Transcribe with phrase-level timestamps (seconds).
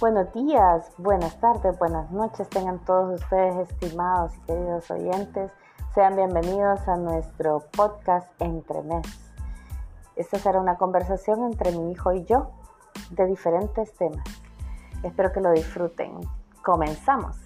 [0.00, 5.50] Buenos días, buenas tardes, buenas noches tengan todos ustedes estimados y queridos oyentes.
[5.92, 9.04] Sean bienvenidos a nuestro podcast Entre Mes.
[10.14, 12.52] Esta será una conversación entre mi hijo y yo
[13.10, 14.22] de diferentes temas.
[15.02, 16.12] Espero que lo disfruten.
[16.62, 17.36] Comenzamos.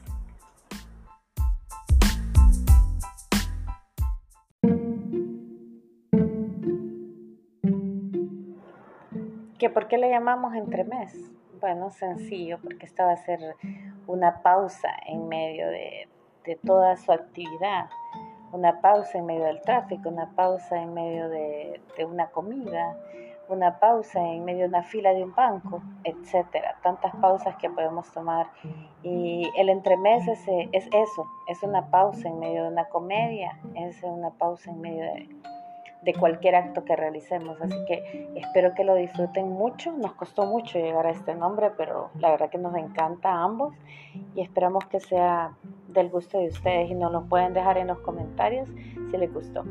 [9.58, 11.32] ¿Que ¿Por qué le llamamos entremés?
[11.62, 13.38] Bueno, sencillo, porque esta va a ser
[14.08, 16.08] una pausa en medio de,
[16.44, 17.88] de toda su actividad,
[18.50, 22.96] una pausa en medio del tráfico, una pausa en medio de, de una comida,
[23.48, 26.74] una pausa en medio de una fila de un banco, etcétera.
[26.82, 28.48] Tantas pausas que podemos tomar.
[29.04, 34.02] Y el entremés es, es eso, es una pausa en medio de una comedia, es
[34.02, 35.28] una pausa en medio de
[36.04, 37.60] de cualquier acto que realicemos.
[37.60, 39.92] Así que espero que lo disfruten mucho.
[39.92, 43.74] Nos costó mucho llegar a este nombre, pero la verdad que nos encanta a ambos
[44.34, 45.54] y esperamos que sea
[45.88, 48.68] del gusto de ustedes y nos lo pueden dejar en los comentarios
[49.10, 49.64] si les gustó.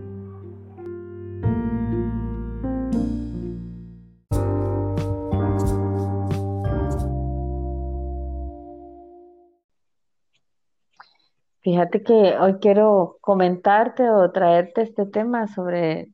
[11.64, 16.10] Fíjate que hoy quiero comentarte o traerte este tema sobre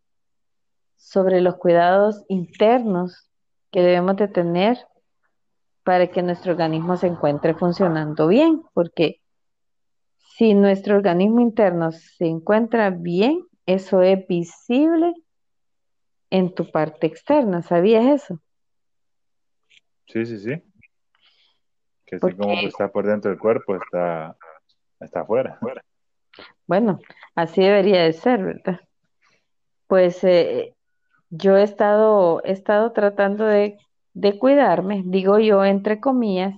[0.97, 3.29] sobre los cuidados internos
[3.71, 4.77] que debemos de tener
[5.83, 9.21] para que nuestro organismo se encuentre funcionando bien, porque
[10.17, 15.13] si nuestro organismo interno se encuentra bien, eso es visible
[16.29, 18.39] en tu parte externa, ¿sabías eso?
[20.07, 20.63] Sí, sí, sí.
[22.05, 24.37] Que así como está por dentro del cuerpo, está,
[24.99, 25.59] está afuera.
[26.65, 26.99] Bueno,
[27.35, 28.79] así debería de ser, ¿verdad?
[29.87, 30.76] Pues eh,
[31.29, 33.77] yo he estado, he estado tratando de,
[34.13, 36.55] de cuidarme, digo yo, entre comillas,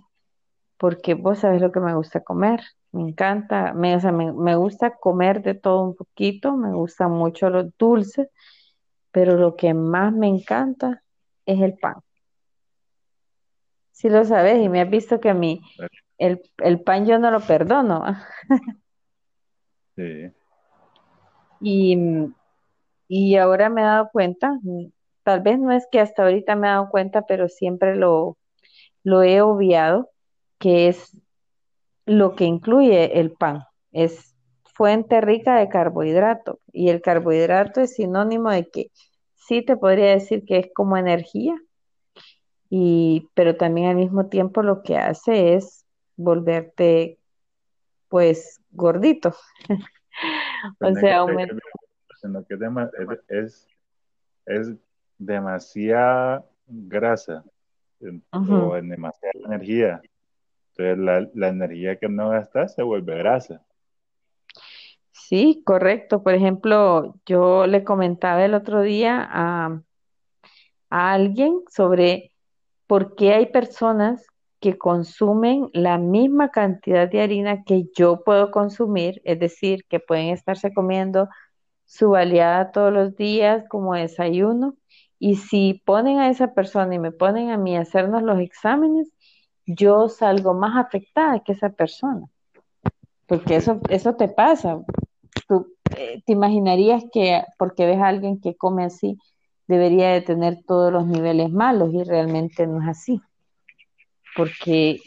[0.77, 2.61] porque vos sabes lo que me gusta comer.
[2.91, 7.07] Me encanta, me, o sea, me, me gusta comer de todo un poquito, me gusta
[7.07, 8.29] mucho los dulces,
[9.11, 11.03] pero lo que más me encanta
[11.45, 11.95] es el pan.
[13.91, 15.61] Si lo sabes y me has visto que a mí
[16.17, 18.03] el, el pan yo no lo perdono.
[19.95, 20.31] Sí.
[21.59, 21.97] Y,
[23.09, 24.91] y ahora me he dado cuenta, mm,
[25.23, 28.37] tal vez no es que hasta ahorita me he dado cuenta, pero siempre lo,
[29.03, 30.09] lo he obviado,
[30.59, 31.17] que es
[32.05, 33.63] lo que incluye el pan.
[33.91, 34.35] Es
[34.75, 38.91] fuente rica de carbohidrato y el carbohidrato es sinónimo de que
[39.35, 41.55] sí te podría decir que es como energía,
[42.69, 47.17] y, pero también al mismo tiempo lo que hace es volverte
[48.07, 49.35] pues gordito.
[50.79, 51.55] o sea, aumenta
[52.21, 52.57] sino que
[53.29, 53.67] es,
[54.45, 54.75] es,
[55.17, 57.43] demasiada grasa
[58.31, 60.01] o en demasiada energía.
[60.77, 63.61] Entonces la, energía que no gastas se vuelve grasa.
[65.11, 66.23] Sí, correcto.
[66.23, 69.81] Por ejemplo, yo le comentaba el otro día a,
[70.89, 72.31] a alguien sobre
[72.87, 74.25] por qué hay personas
[74.59, 80.29] que consumen la misma cantidad de harina que yo puedo consumir, es decir, que pueden
[80.29, 81.29] estarse comiendo
[81.89, 84.75] su baleada todos los días como desayuno.
[85.17, 89.11] Y si ponen a esa persona y me ponen a mí a hacernos los exámenes,
[89.65, 92.27] yo salgo más afectada que esa persona.
[93.25, 94.79] Porque eso, eso te pasa.
[95.47, 99.17] Tú eh, te imaginarías que porque ves a alguien que come así,
[99.67, 103.19] debería de tener todos los niveles malos y realmente no es así.
[104.35, 104.99] Porque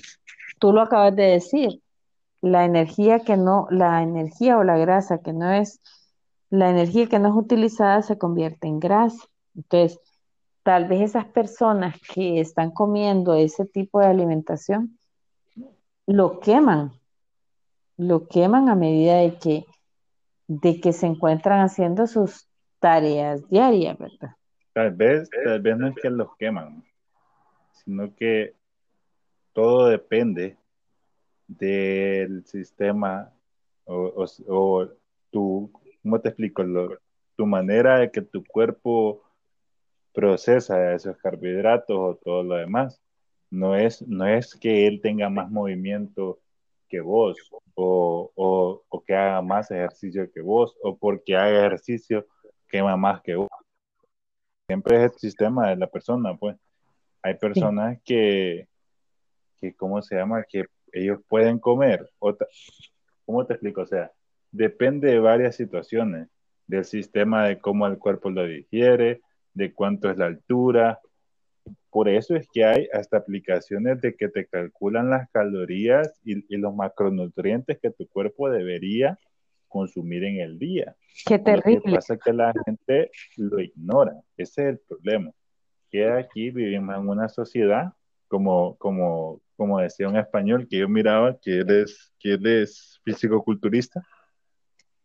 [0.59, 1.81] tú lo acabas de decir,
[2.41, 5.81] la energía que no, la energía o la grasa que no es
[6.53, 9.27] la energía que no es utilizada se convierte en grasa.
[9.57, 9.99] Entonces,
[10.63, 14.99] tal vez esas personas que están comiendo ese tipo de alimentación
[16.07, 16.93] lo queman,
[17.97, 19.65] lo queman a medida de que,
[20.47, 22.47] de que se encuentran haciendo sus
[22.81, 24.37] tareas diarias, ¿verdad?
[24.75, 26.85] Tal vez, tal vez no es que los queman,
[27.82, 28.55] sino que
[29.55, 30.59] todo depende
[31.49, 33.32] del sistema
[33.87, 34.88] o, o, o
[35.31, 36.64] tu ¿cómo te explico?
[37.37, 39.22] tu manera de que tu cuerpo
[40.12, 43.00] procesa esos carbohidratos o todo lo demás.
[43.50, 46.40] No es, no es que él tenga más movimiento
[46.88, 47.37] que vos
[47.75, 52.26] o, o, que haga más ejercicio que vos o porque haga ejercicio
[52.69, 53.49] quema más que vos.
[54.66, 56.56] Siempre es el sistema de la persona, pues.
[57.22, 58.66] Hay personas que,
[59.58, 60.44] que, ¿cómo se llama?
[60.44, 62.10] Que ellos pueden comer.
[62.19, 62.46] Otra,
[63.25, 63.82] ¿Cómo te explico?
[63.82, 64.10] O sea,
[64.52, 66.28] depende de varias situaciones,
[66.66, 69.22] del sistema de cómo el cuerpo lo digiere,
[69.54, 71.00] de cuánto es la altura,
[71.93, 76.75] por eso es que hay hasta aplicaciones de que te calculan las calorías y, los
[76.75, 79.19] macronutrientes que tu cuerpo debería
[79.69, 80.96] consumir en el día.
[81.26, 81.76] Qué terrible.
[81.76, 84.14] Lo que pasa es que la gente lo ignora.
[84.38, 85.32] Ese es el problema.
[85.90, 87.93] Que aquí vivimos en una sociedad,
[88.26, 93.02] como, como, como decía un español que yo miraba, que él es, que él es
[93.04, 94.02] físico-culturista,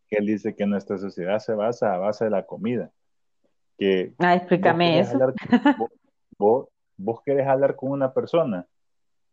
[0.08, 2.90] que él dice que nuestra sociedad se basa a base de la comida.
[3.78, 5.18] Que ah, explícame eso.
[6.38, 8.66] vos, vos, querés hablar con una persona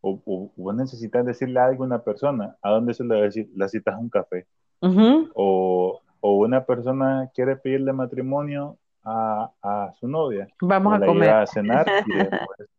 [0.01, 3.49] o, vos necesitas decirle algo a una persona, ¿a dónde se le va a decir?
[3.55, 4.45] La citas un café.
[4.81, 10.47] o, o, una persona quiere pedirle matrimonio a, a su novia.
[10.61, 11.29] Vamos a comer.
[11.29, 12.69] a cenar y después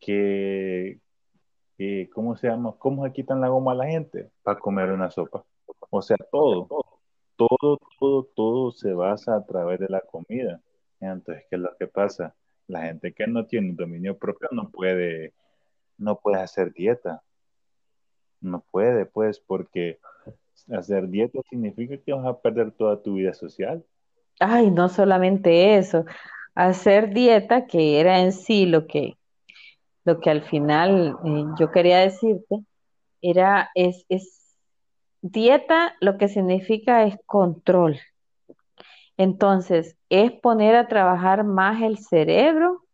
[0.00, 0.98] que,
[1.76, 2.74] que, ¿cómo se llama?
[2.78, 4.30] ¿Cómo se quitan la goma a la gente?
[4.42, 5.44] Para comer una sopa.
[5.90, 6.68] O sea, todo,
[7.36, 10.60] todo, todo, todo se basa a través de la comida.
[11.00, 12.34] Entonces, ¿qué es lo que pasa?
[12.68, 15.32] La gente que no tiene un dominio propio no puede,
[15.98, 17.22] no puede hacer dieta.
[18.40, 19.98] No puede, pues, porque
[20.72, 23.84] hacer dieta significa que vas a perder toda tu vida social.
[24.38, 26.04] Ay, no solamente eso.
[26.54, 29.14] Hacer dieta, que era en sí lo que,
[30.04, 32.64] lo que al final eh, yo quería decirte,
[33.20, 34.39] era, es, es
[35.22, 38.00] Dieta lo que significa es control.
[39.18, 42.84] Entonces, es poner a trabajar más el cerebro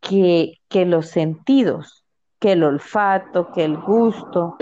[0.00, 2.04] que, que los sentidos,
[2.40, 4.56] que el olfato, que el gusto,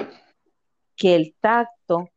[0.96, 2.10] que el tacto.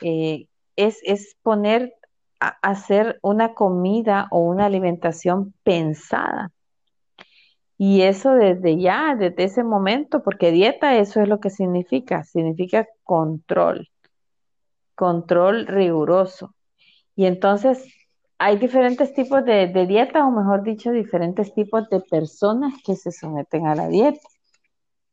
[0.00, 0.46] Eh,
[0.76, 1.92] es, es poner
[2.40, 6.50] a hacer una comida o una alimentación pensada.
[7.76, 12.86] Y eso desde ya, desde ese momento, porque dieta eso es lo que significa, significa
[13.04, 13.88] control
[14.98, 16.56] control riguroso.
[17.14, 17.84] Y entonces
[18.36, 23.68] hay diferentes tipos de, dieta, o mejor dicho, diferentes tipos de personas que se someten
[23.68, 24.26] a la dieta.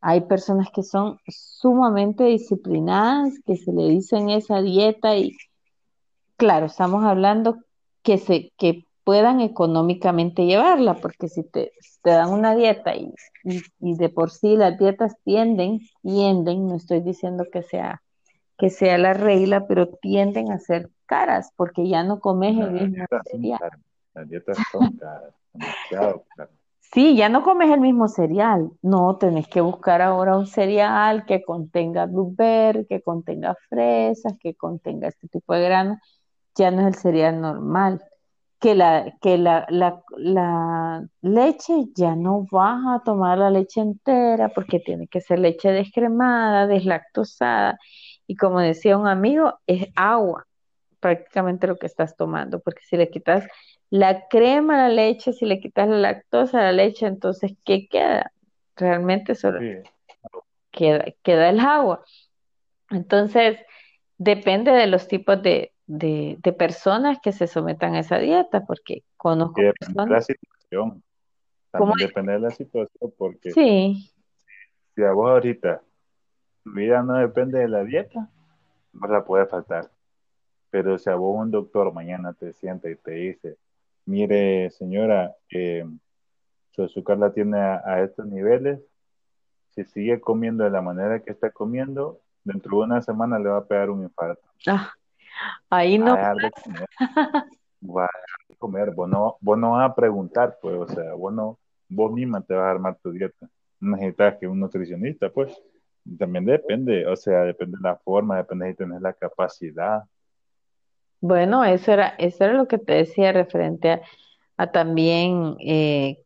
[0.02, 5.34] Hay personas que son sumamente disciplinadas, que se le dicen esa dieta y,
[6.36, 7.58] claro, estamos hablando
[8.02, 13.14] que, se, que puedan económicamente llevarla, porque si te, te dan una dieta y,
[13.80, 18.02] y, de por sí las dietas tienden, tienden, no estoy diciendo que sea
[18.57, 23.06] que sea la regla, pero tienden a ser caras porque ya no comes el mismo
[23.24, 23.60] cereal.
[24.13, 26.54] Las dietas son caras, demasiado caras.
[26.94, 28.72] Sí, ya no comes el mismo cereal.
[28.81, 35.10] No, tenés que buscar ahora un cereal que contenga blueberry, que contenga fresas, que contenga
[35.10, 36.00] este tipo de grano.
[36.56, 38.02] Ya no es el cereal normal.
[38.60, 44.48] Que la, que la, la, la leche ya no vas a tomar la leche entera
[44.50, 47.78] porque tiene que ser leche descremada, deslactosada
[48.27, 50.48] y como decía un amigo, es agua
[51.00, 53.45] prácticamente lo que estás tomando, porque si le quitas
[53.92, 57.88] la crema a la leche, si le quitas la lactosa a la leche, entonces, ¿qué
[57.88, 58.31] queda?
[58.75, 59.60] Realmente solo
[60.72, 62.04] queda, queda el agua.
[62.89, 63.60] Entonces,
[64.18, 65.71] depende de los tipos de,
[66.57, 70.07] personas que se sometan a esa dieta, porque conozco personas...
[70.07, 71.04] De la situación.
[71.71, 74.12] También depende de la situación, porque sí.
[74.95, 75.81] si a vos ahorita
[76.66, 78.30] vida no depende de la dieta,
[78.94, 79.90] no la puede faltar.
[80.70, 83.57] Pero si a vos un doctor mañana te sienta y te dice,
[84.06, 85.86] mire señora, eh,
[86.72, 88.81] su azúcar la tiene a, estos niveles,
[89.69, 93.57] si sigue comiendo de la manera que está comiendo, dentro de una semana le va
[93.60, 94.45] a pegar un infarto.
[94.68, 94.92] Ah,
[95.69, 96.16] ahí no.
[96.16, 98.10] Va a
[98.57, 102.42] comer, Vos no, vos no vas a preguntar, pues, o sea, vos, no, vos misma
[102.42, 103.48] te vas a armar tu dieta.
[103.80, 105.56] Necesitas que un nutricionista, pues.
[106.18, 110.04] También depende, o sea, depende de la forma, depende si tienes la capacidad.
[111.19, 114.02] Bueno, eso era, eso era lo que te decía referente
[114.57, 116.24] a, también eh,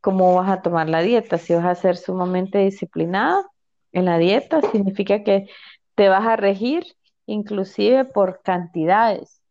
[0.00, 1.38] cómo vas a tomar la dieta.
[1.38, 3.44] Si vas a ser sumamente disciplinada
[3.92, 5.48] en la dieta, significa que
[5.96, 6.84] te vas a regir
[7.26, 9.42] inclusive por cantidades.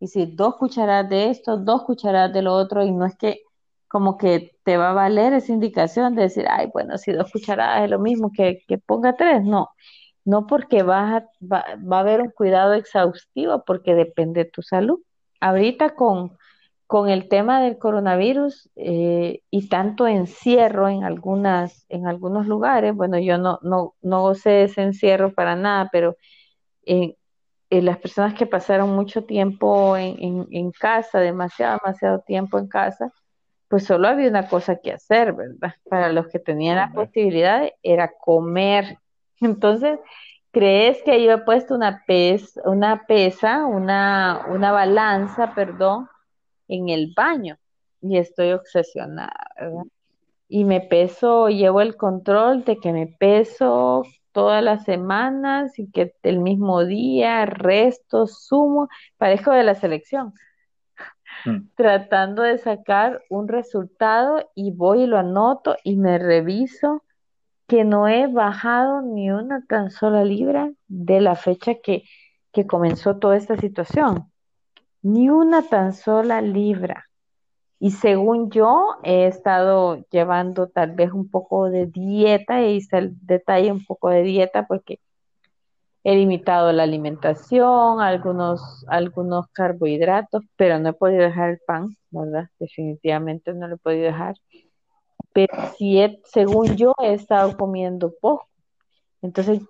[0.00, 3.42] Y si dos cucharadas de esto, dos cucharadas de lo otro, y no es que
[3.90, 7.82] como que te va a valer esa indicación de decir, ay, bueno, si dos cucharadas
[7.82, 9.70] es lo mismo que, que ponga tres, no,
[10.24, 15.00] no porque vas va, a haber un cuidado exhaustivo, porque depende de tu salud.
[15.40, 16.38] Ahorita con,
[16.86, 23.18] con el tema del coronavirus eh, y tanto encierro en algunas, en algunos lugares, bueno,
[23.18, 26.16] yo no, no, no gocé ese encierro para nada, pero
[26.84, 27.16] en,
[27.70, 33.12] las personas que pasaron mucho tiempo en, en, en casa, demasiado, demasiado tiempo en casa,
[33.70, 35.74] pues solo había una cosa que hacer, ¿verdad?
[35.88, 38.98] Para los que tenían la posibilidad era comer.
[39.40, 40.00] Entonces,
[40.50, 46.08] ¿crees que yo he puesto una, pesa, una pesa, una, una balanza, perdón,
[46.66, 47.56] en el baño?
[48.02, 49.82] y estoy obsesionada, ¿verdad?
[50.48, 56.14] Y me peso, llevo el control de que me peso todas las semanas y que
[56.22, 60.34] el mismo día, resto, sumo, parezco de la selección,
[61.44, 61.70] Mm.
[61.74, 67.02] tratando de sacar un resultado y voy y lo anoto y me reviso
[67.66, 72.02] que no he bajado ni una tan sola libra de la fecha que,
[72.52, 74.30] que comenzó toda esta situación.
[75.02, 77.08] Ni una tan sola libra.
[77.78, 83.14] Y según yo, he estado llevando tal vez un poco de dieta, e hice el
[83.24, 85.00] detalle un poco de dieta porque
[86.04, 92.48] he limitado la alimentación, algunos, algunos carbohidratos, pero no he podido dejar el pan, ¿verdad?
[92.58, 94.36] Definitivamente no lo he podido dejar.
[95.32, 98.48] Pero sí, he- según yo, he estado comiendo poco.
[99.22, 99.60] Entonces,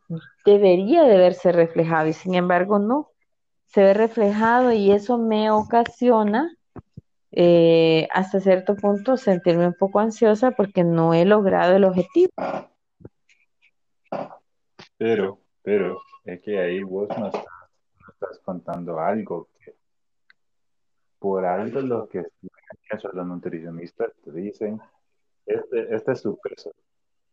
[0.47, 3.09] debería de verse reflejado y sin embargo no.
[3.67, 6.51] Se ve reflejado y eso me ocasiona
[7.33, 12.31] eh, hasta cierto punto sentirme un poco ansiosa porque no he logrado el objetivo.
[14.99, 19.75] Pero, pero, es que ahí vos no estás, contando algo que
[21.19, 24.81] por algo los que estudian los nutricionistas te dicen,
[25.47, 26.73] este, este es su peso,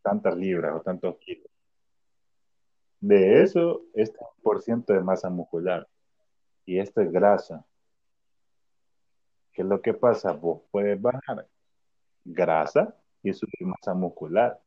[0.02, 1.50] tantas libras o tantos kilos.
[3.00, 5.88] De eso, este por ciento de masa muscular
[6.66, 7.66] y esto es grasa.
[9.54, 10.34] ¿Qué es lo que pasa?
[10.34, 11.48] Vos puedes bajar
[12.24, 14.60] grasa y subir masa muscular.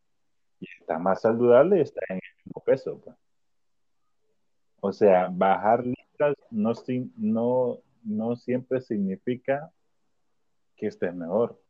[0.58, 2.98] Y está más saludable y está en el mismo peso.
[2.98, 3.16] pues.
[4.80, 9.70] O sea, bajar libras no, siempre significa
[10.76, 11.60] que estés mejor.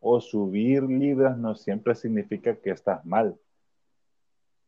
[0.00, 3.38] O subir libras no siempre significa que estás mal.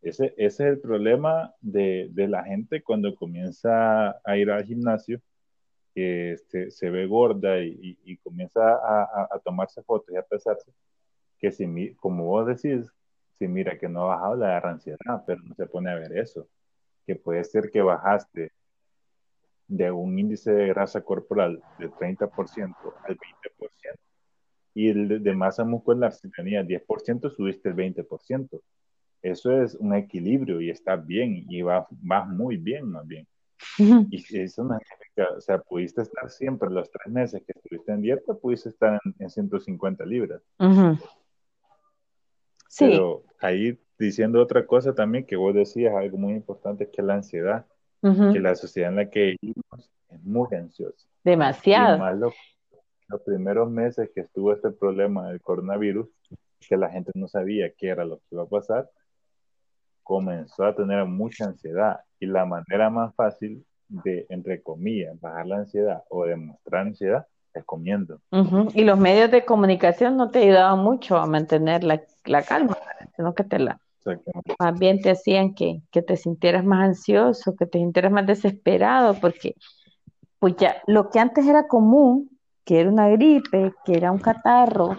[0.02, 5.20] Ese, es el problema de, la gente cuando comienza a ir al gimnasio,
[5.94, 10.72] que este, se ve gorda y, comienza a, tomarse fotos y a pesarse,
[11.38, 12.86] que si, como vos decís,
[13.38, 16.16] si mira que no ha bajado, le agarra ansiedad, pero no se pone a ver
[16.16, 16.48] eso,
[17.10, 18.52] que puede ser que bajaste
[19.66, 22.74] de un índice de grasa corporal de 30%
[23.04, 23.98] al 20%,
[24.74, 28.60] y el de, masa muscular, si tenías 10%, subiste el 20%.
[29.22, 33.26] Eso es un equilibrio y está bien y va, vas muy bien más bien.
[33.76, 38.02] Y eso no significa, o sea, pudiste estar siempre los tres meses que estuviste en
[38.02, 40.40] dieta, pudiste estar en, en 150 libras.
[40.60, 40.96] Ujú.
[42.68, 43.76] Sí, Pero ahí
[44.06, 47.66] diciendo otra cosa también que vos decías, algo muy importante, que la ansiedad,
[48.32, 51.06] que la sociedad en la que vivimos es muy ansiosa.
[51.24, 51.98] Y Demasiado.
[51.98, 52.32] más lo-
[53.08, 56.08] los primeros meses que estuvo este problema del coronavirus,
[56.66, 58.88] que la gente no sabía qué era lo que iba a pasar,
[60.02, 62.00] comenzó a tener mucha ansiedad.
[62.18, 67.64] Y la manera más fácil de, entre comillas, bajar la ansiedad o demostrar ansiedad es
[67.64, 68.20] comiendo.
[68.74, 72.76] Y los medios de comunicación no te ayudaban mucho a mantener la, la calma,
[73.16, 73.80] sino que te la.
[74.58, 79.14] Más bien te hacían que, que te sintieras más ansioso, que te sintieras más desesperado,
[79.20, 79.54] porque
[80.38, 82.30] pues ya lo que antes era común,
[82.64, 84.96] que era una gripe, que era un catarro,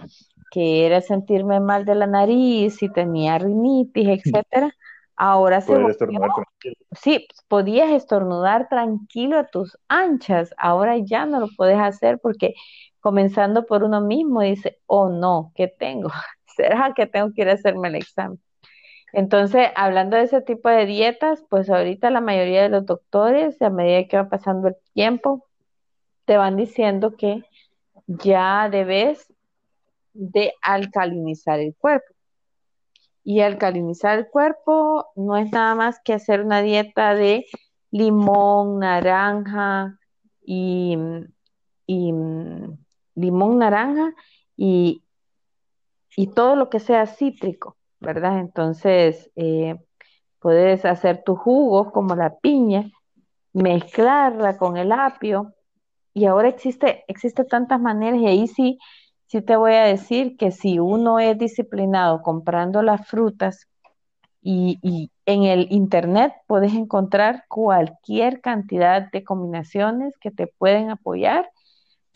[0.51, 4.07] que era sentirme mal de la nariz y tenía rinitis,
[4.43, 4.71] etcétera,
[5.15, 6.75] ahora se volvió, estornudar tranquilo.
[6.91, 12.53] sí, podías estornudar tranquilo a tus anchas, ahora ya no lo puedes hacer porque
[12.99, 16.09] comenzando por uno mismo dice, oh no, ¿qué tengo?
[16.55, 18.39] ¿Será que tengo que ir a hacerme el examen?
[19.13, 23.69] Entonces, hablando de ese tipo de dietas, pues ahorita la mayoría de los doctores, a
[23.69, 25.45] medida que va pasando el tiempo,
[26.25, 27.43] te van diciendo que
[28.07, 29.33] ya debes
[30.13, 32.13] de alcalinizar el cuerpo.
[33.23, 37.45] Y alcalinizar el cuerpo no es nada más que hacer una dieta de
[37.91, 39.99] limón, naranja
[40.43, 40.97] y,
[41.85, 42.13] y
[43.15, 44.13] limón, naranja
[44.57, 45.03] y,
[46.15, 48.39] y todo lo que sea cítrico, ¿verdad?
[48.39, 49.77] Entonces, eh,
[50.39, 52.91] puedes hacer tu jugo como la piña,
[53.53, 55.53] mezclarla con el apio
[56.13, 58.79] y ahora existe, existe tantas maneras y ahí sí,
[59.27, 63.67] sí te voy a decir que si uno es disciplinado comprando las frutas
[64.41, 71.49] y, y en el internet puedes encontrar cualquier cantidad de combinaciones que te pueden apoyar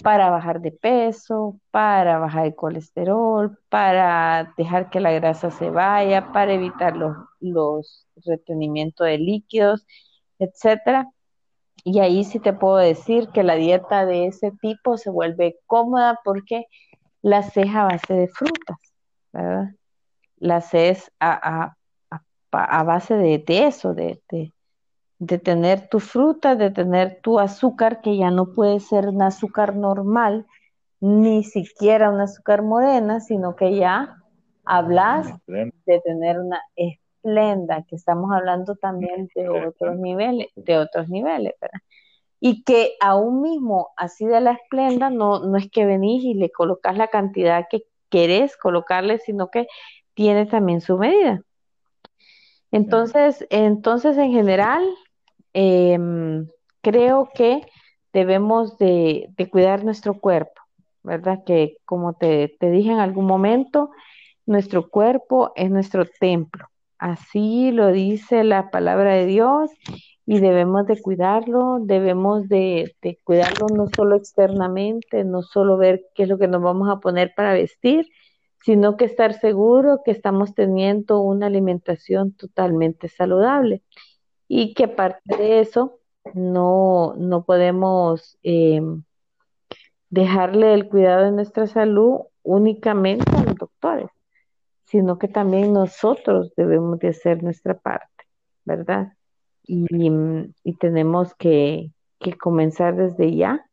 [0.03, 6.31] para bajar de peso, para bajar el colesterol, para dejar que la grasa se vaya,
[6.31, 9.85] para evitar los, los retenimientos de líquidos,
[10.39, 11.07] etcétera.
[11.83, 16.19] Y ahí sí te puedo decir que la dieta de ese tipo se vuelve cómoda
[16.23, 16.65] porque
[17.21, 18.77] la haces a base de frutas,
[19.31, 19.69] ¿verdad?
[20.37, 21.77] La haces a, a,
[22.11, 24.51] a, a base de, de eso, de, de,
[25.19, 29.75] de, tener tu fruta, de tener tu azúcar, que ya no puede ser un azúcar
[29.75, 30.45] normal,
[31.00, 34.17] ni siquiera un azúcar morena, sino que ya
[34.63, 41.53] hablas de tener una esplenda, que estamos hablando también de otros niveles, de otros niveles,
[41.60, 41.81] ¿verdad?
[42.39, 46.51] Y que aún mismo así de la esplenda no, no es que venís y le
[46.51, 49.67] colocas la cantidad que querés colocarle, sino que
[50.13, 51.41] tiene también su medida.
[52.72, 54.84] Entonces, entonces en general,
[55.55, 56.47] em,
[56.81, 57.62] creo que
[58.13, 60.62] debemos de, cuidar nuestro cuerpo,
[61.01, 61.43] ¿verdad?
[61.45, 63.89] Que como te, dije en algún momento,
[64.45, 66.67] nuestro cuerpo es nuestro templo.
[67.00, 69.71] Así lo dice la palabra de Dios
[70.25, 76.24] y debemos de cuidarlo, debemos de, de, cuidarlo no solo externamente, no solo ver qué
[76.24, 78.07] es lo que nos vamos a poner para vestir,
[78.62, 83.83] sino que estar seguro que estamos teniendo una alimentación totalmente saludable
[84.47, 85.99] y que aparte de eso
[86.33, 88.81] no, no podemos eh,
[90.09, 94.09] dejarle el cuidado de nuestra salud únicamente a los doctores,
[94.85, 98.25] sino que también nosotros debemos de hacer nuestra parte,
[98.63, 99.13] ¿verdad?
[99.63, 99.85] Y,
[100.63, 103.65] y tenemos que, que, comenzar desde ya.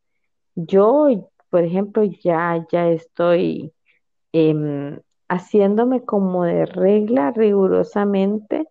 [0.55, 1.07] Yo,
[1.49, 3.71] por ejemplo, ya, ya estoy
[4.33, 4.99] Em,
[5.29, 8.67] haciéndome como de regla rigurosamente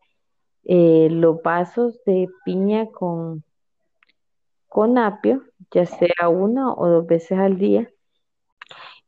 [0.64, 3.44] eh, los vasos de piña con,
[4.68, 5.42] con apio,
[5.72, 7.90] ya sea una o dos veces al día.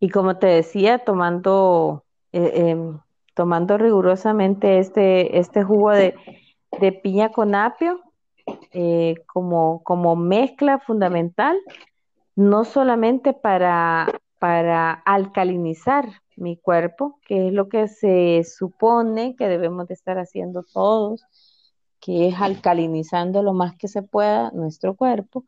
[0.00, 2.98] Y como te decía, tomando, eh, em,
[3.34, 6.14] tomando rigurosamente este, este jugo de,
[6.80, 8.00] de piña con apio
[8.72, 11.56] eh, como, como mezcla fundamental,
[12.36, 14.06] no solamente para,
[14.38, 16.06] para alcalinizar
[16.36, 21.24] mi cuerpo, que es lo que se supone que debemos de estar haciendo todos,
[22.04, 25.46] que es alcalinizando lo más que se pueda nuestro cuerpo,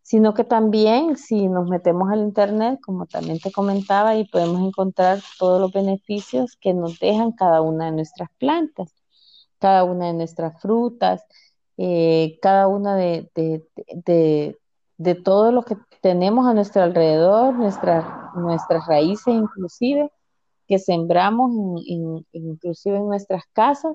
[0.00, 5.20] sino que también si nos metemos al internet, como también te comentaba, y podemos encontrar
[5.38, 8.90] todos los beneficios que nos dejan cada una de nuestras plantas,
[9.58, 11.26] cada una de nuestras frutas,
[11.76, 19.34] eh, cada una de, de, todo lo que tenemos a nuestro alrededor, nuestras, nuestras raíces
[19.34, 20.10] inclusive,
[20.66, 21.82] que sembramos
[22.32, 23.94] inclusive en nuestras casas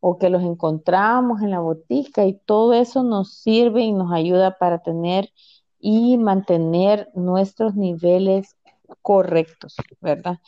[0.00, 4.56] o que los encontramos en la botica y todo eso nos sirve y nos ayuda
[4.58, 5.30] para tener
[5.78, 8.56] y mantener nuestros niveles
[9.02, 10.38] correctos, ¿verdad?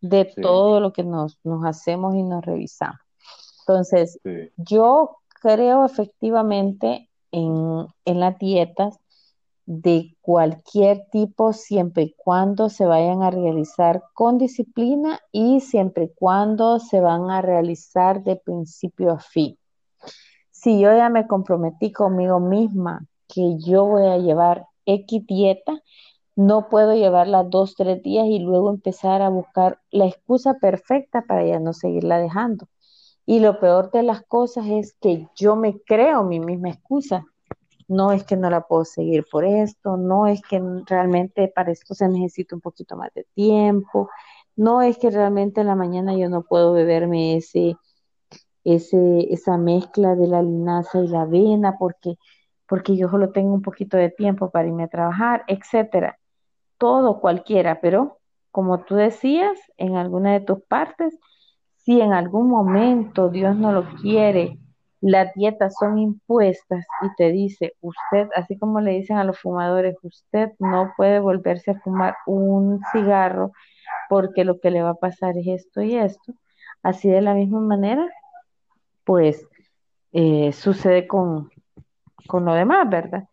[0.00, 3.00] De todo lo que nos, hacemos y nos revisamos.
[3.60, 4.18] Entonces,
[4.56, 8.98] yo creo efectivamente en, en las dietas
[9.66, 16.12] de cualquier tipo siempre y cuando se vayan a realizar con disciplina y siempre y
[16.14, 19.56] cuando se van a realizar de principio a fin.
[20.50, 25.80] Si yo ya me comprometí conmigo misma que yo voy a llevar X dieta,
[26.34, 31.44] no puedo llevarla dos, tres días y luego empezar a buscar la excusa perfecta para
[31.44, 32.66] ya no seguirla dejando.
[33.26, 37.26] Y lo peor de las cosas es que yo me creo mi misma excusa
[37.88, 41.94] no es que no la puedo seguir por esto, no es que realmente para esto
[41.94, 44.10] se necesita un poquito más de tiempo,
[44.56, 47.76] no es que realmente en la mañana yo no puedo beberme ese,
[48.64, 52.16] ese, esa mezcla de la linaza y la avena porque,
[52.68, 56.18] porque yo solo tengo un poquito de tiempo para irme a trabajar, etcétera.
[56.78, 58.18] Todo, cualquiera, pero
[58.50, 61.18] como tú decías en alguna de tus partes,
[61.78, 64.58] si en algún momento Dios no lo quiere,
[65.10, 69.96] las dietas son impuestas y te dice, usted, así como le dicen a los fumadores,
[70.02, 73.52] usted no puede volverse a fumar un cigarro
[74.08, 76.32] porque lo que le va a pasar es esto y esto.
[76.82, 78.08] Así de la misma manera,
[79.04, 79.46] pues
[80.12, 81.50] eh, sucede con,
[82.28, 83.28] con lo demás, ¿verdad?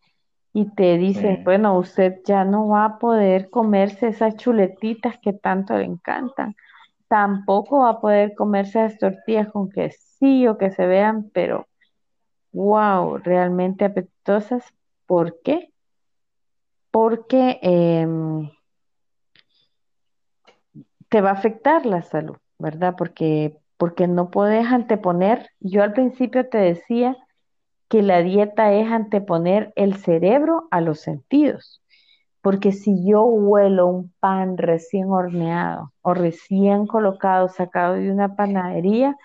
[0.51, 5.77] Y te dice, bueno, usted ya no va a poder comerse esas chuletitas que tanto
[5.77, 6.55] le encantan
[7.09, 9.67] tampoco va a poder comerse las tortillas con
[10.19, 11.67] quesillo que se vean, pero
[12.51, 14.63] wow, realmente apetitosas.
[15.05, 15.71] ¿Por qué?
[16.91, 18.49] Porque em,
[21.09, 22.95] te va a afectar la salud, ¿verdad?
[22.97, 27.17] Porque, porque no puedes anteponer, yo al principio te decía
[27.87, 31.81] que la dieta es anteponer el cerebro a los sentidos.
[32.41, 39.17] Porque si yo huelo un pan recién horneado o recién colocado, sacado de una panadería,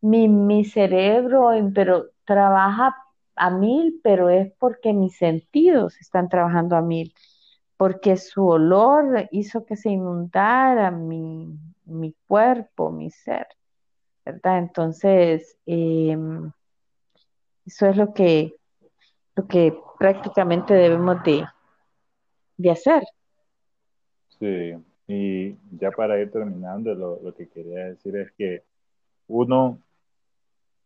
[0.00, 2.96] mi, mi cerebro pero, trabaja
[3.36, 7.14] a mil, pero es porque mis sentidos están trabajando a mil,
[7.76, 13.46] porque su olor hizo que se inundara mi, mi cuerpo, mi ser,
[14.24, 14.58] ¿verdad?
[14.58, 16.50] Entonces, em,
[17.64, 18.54] eso es lo que,
[19.36, 21.44] lo que prácticamente debemos de,
[22.56, 23.02] de hacer.
[24.38, 24.74] Sí,
[25.06, 28.62] Y ya para ir terminando, lo, lo que quería decir es que
[29.28, 29.78] uno,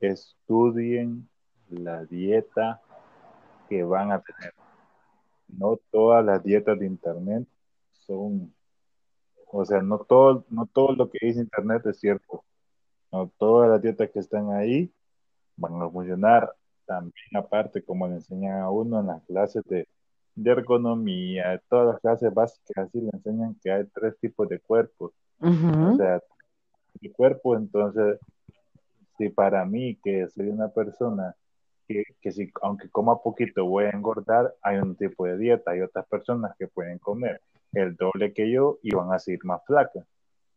[0.00, 1.28] estudien
[1.68, 2.80] la dieta
[3.68, 4.52] que van a tener.
[5.48, 7.46] No todas las dietas de internet
[7.92, 8.52] son,
[9.46, 12.44] o sea, no todo, no todo lo que dice internet es cierto.
[13.12, 14.92] No todas las dietas que están ahí
[15.57, 16.52] van a funcionar.
[16.87, 19.88] También aparte, como le enseñan a uno en las clases de,
[20.35, 25.12] de ergonomía, todas las clases básicas, así le enseñan que hay tres tipos de cuerpos.
[25.40, 26.20] O sea,
[27.00, 28.18] de cuerpo, entonces,
[29.16, 31.35] si para mí, que soy una persona
[31.87, 35.83] que, que si, aunque coma poquito voy a engordar, hay un tipo de dieta, hay
[35.83, 37.40] otras personas que pueden comer
[37.72, 40.07] el doble que yo y van a seguir más flacas.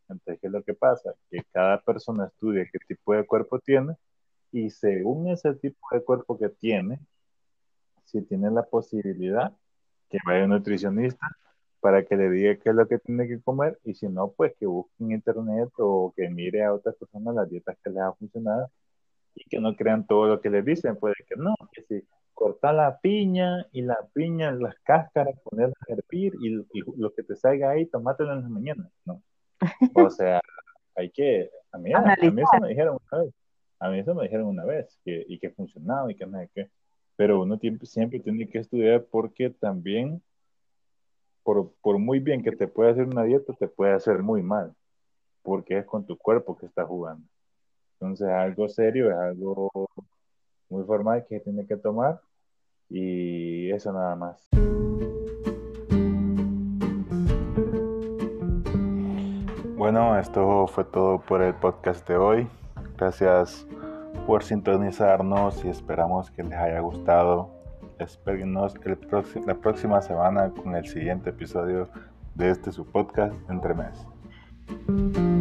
[0.10, 1.13] Entonces, ¿qué es lo que pasa?
[1.30, 3.96] Que cada persona estudia qué tipo de cuerpo tiene
[4.52, 7.00] y según ese tipo de cuerpo que tiene,
[8.06, 9.52] si tiene la posibilidad,
[10.10, 11.28] que vaya un nutricionista
[11.80, 14.54] para que le diga qué es lo que tiene que comer y si no, pues
[14.60, 18.13] que busque en internet o que mire a otras personas las dietas que les ha
[18.13, 18.72] funcionado
[19.36, 22.76] y que no crean todo lo que les dicen, puede que no, que si cortar
[22.76, 26.50] la piña y la piña, las cáscaras, ponerlas a hervir y,
[26.98, 29.24] lo que te salga ahí, tomátelo en la mañana, ¿no?
[29.96, 30.40] O sea,
[30.96, 33.34] hay que, a mí, a, mí eso me dijeron una vez,
[33.80, 36.50] a mí eso me dijeron una vez, que, y que funcionaba y que no sé
[36.54, 36.70] qué,
[37.16, 40.22] pero uno siempre tiene que estudiar porque también,
[41.48, 44.76] por, por muy bien que te pueda hacer una dieta, te puede hacer muy mal,
[45.44, 47.26] porque es con tu cuerpo que estás jugando.
[47.94, 49.72] Entonces, algo serio, es algo
[50.68, 52.20] muy formal que tiene que tomar
[52.90, 54.46] y eso nada más.
[59.78, 62.48] Bueno, esto fue todo por el podcast de hoy.
[62.98, 63.66] Gracias
[64.26, 67.57] por sintonizarnos y esperamos que les haya gustado.
[68.00, 68.98] Espérenos el
[69.46, 71.90] la próxima semana con el siguiente episodio
[72.36, 75.37] de este su podcast Entre Mes.